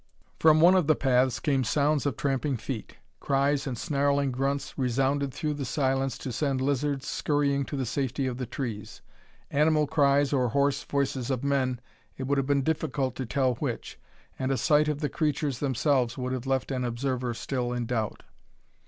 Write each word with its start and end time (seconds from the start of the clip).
From 0.39 0.61
one 0.61 0.73
of 0.73 0.87
the 0.87 0.95
paths 0.95 1.39
came 1.39 1.63
sounds 1.63 2.07
of 2.07 2.17
tramping 2.17 2.57
feet. 2.57 2.97
Cries 3.19 3.67
and 3.67 3.77
snarling 3.77 4.31
grunts 4.31 4.75
resounded 4.75 5.31
through 5.31 5.53
the 5.53 5.63
silence 5.63 6.17
to 6.17 6.31
send 6.31 6.59
lizards 6.59 7.05
scurrying 7.05 7.65
to 7.65 7.77
the 7.77 7.85
safety 7.85 8.25
of 8.25 8.37
the 8.37 8.47
trees. 8.47 9.03
Animal 9.51 9.85
cries 9.85 10.33
or 10.33 10.49
hoarse 10.49 10.83
voices 10.83 11.29
of 11.29 11.43
men 11.43 11.79
it 12.17 12.23
would 12.23 12.39
have 12.39 12.47
been 12.47 12.63
difficult 12.63 13.13
to 13.17 13.27
tell 13.27 13.53
which. 13.57 13.99
And 14.39 14.51
a 14.51 14.57
sight 14.57 14.87
of 14.87 15.01
the 15.01 15.07
creatures 15.07 15.59
themselves 15.59 16.17
would 16.17 16.33
have 16.33 16.47
left 16.47 16.71
an 16.71 16.83
observer 16.83 17.35
still 17.35 17.71
in 17.71 17.85
doubt. 17.85 18.23